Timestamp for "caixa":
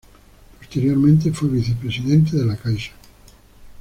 2.57-2.93